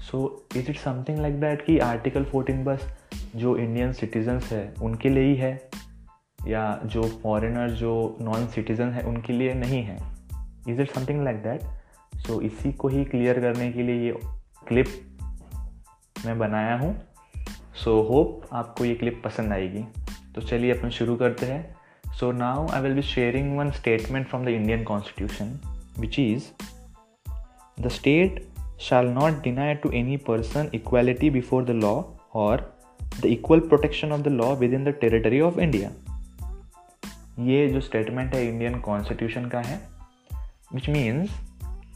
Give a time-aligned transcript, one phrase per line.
[0.00, 2.92] so is it something like that कि article 14 बस
[3.36, 5.70] जो इंडियन सिटीजन्स है, उनके लिए ही है?
[6.46, 9.98] या जो फॉरेनर जो नॉन सिटीज़न है, उनके लिए नहीं है?
[10.68, 11.62] Is it something like that
[12.16, 14.37] so इसी को ही क्लियर करने के लिए ये
[14.68, 14.86] क्लिप
[16.26, 17.00] मैं बनाया हूँ।
[17.84, 19.84] सो होप आपको ये क्लिप पसंद आएगी।
[20.34, 21.76] तो चलिए अपन शुरू करते हैं।
[22.12, 25.60] So now I will be sharing one statement from the Indian constitution
[25.98, 26.44] which is
[27.80, 31.96] the state shall not deny to any person equality before the law
[32.36, 32.56] or
[33.14, 35.90] the equal protection of the law within the territory of India.
[37.40, 39.80] ये जो statement है Indian constitution का है
[40.74, 41.30] which means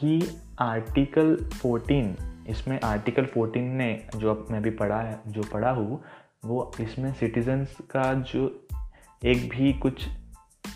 [0.00, 5.70] कि article 14 इसमें article 14 ने जो अब मैं भी पढ़ा है, जो पढ़ा
[5.70, 6.02] हूँ,
[6.44, 8.68] वो इसमें सिटीजन्स का जो
[9.24, 10.06] एक भी कुछ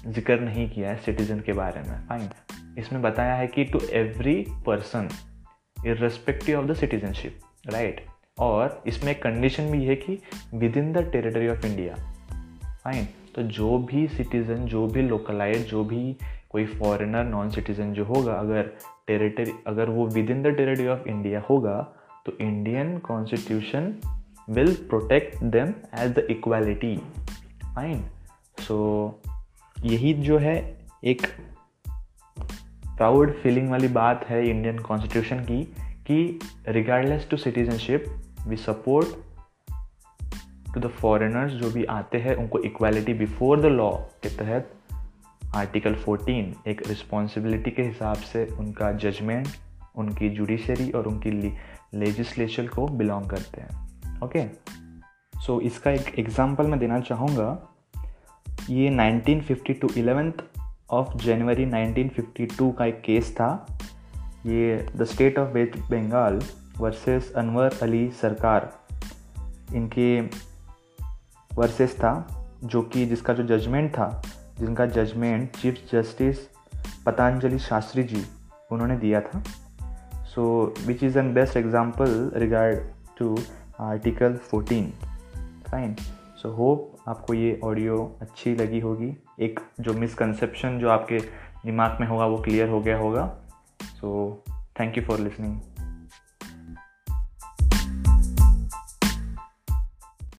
[0.07, 2.29] ज़िक्र नहीं किया है सिटीजन के बारे में। फाइन
[2.79, 5.09] इसमें बताया है कि to every person
[5.87, 8.05] irrespective of the citizenship right
[8.39, 10.19] और इसमें एक कंडीशन भी है कि
[10.77, 11.95] within the territory of India
[12.85, 16.17] fine तो जो भी सिटीज़न जो भी लोकलाइज जो भी
[16.51, 18.71] कोई फॉरेनर नॉन सिटीज़न जो होगा, अगर
[19.07, 21.81] टेरिटरी अगर वो within the territory of India होगा
[22.27, 23.95] तो Indian constitution
[24.51, 26.97] will protect them as the equality
[27.65, 28.05] fine
[28.59, 28.79] so
[29.85, 30.57] यही जो है
[31.05, 31.27] एक
[32.97, 35.63] प्राउड फीलिंग वाली बात है इंडियन कॉन्स्टिट्यूशन की,
[36.07, 36.39] कि
[36.69, 38.05] regardless to citizenship
[38.49, 39.09] we support
[40.75, 44.75] to the foreigners जो भी आते हैं, उनको इक्वालिटी बिफोर द लॉ के तहत
[45.55, 49.49] आर्टिकल 14 एक रिस्पॉन्सिबिलिटी के हिसाब से उनका जजमेंट
[49.97, 51.31] उनकी जुडिशरी और उनकी
[51.95, 53.89] लेजिस्लेचर को बिलोंग करते हैं
[54.25, 54.45] ओके
[55.41, 57.75] सो so, इसका एक एग्ज़ाम्पल मैं देना चाहूँगा।
[58.71, 60.33] ये 1950 टू इलेवेंथ
[60.91, 63.79] ऑफ़ जनवरी 1952 का एक केस था।
[64.47, 66.43] ये the state of West Bengal
[66.79, 68.79] versus Anwar Ali Sarkar
[69.75, 70.21] इनके
[71.55, 74.23] वर्सेस था जो कि जिसका जो जजमेंट था
[74.61, 76.39] जिनका judgment chief justice
[77.07, 78.25] Patanjali Shastri ji,
[78.73, 79.43] उन्होंने दिया था।
[80.35, 82.79] So which is an best example regard
[83.19, 83.37] to
[83.81, 84.91] article 14
[85.71, 85.95] fine
[86.43, 91.19] so hope आपको ये ऑडियो अच्छी लगी होगी। एक जो मिसकंसेप्शन जो आपके
[91.65, 93.27] दिमाग में होगा, वो क्लियर हो गया होगा।
[93.83, 94.45] So
[94.81, 95.59] thank you for listening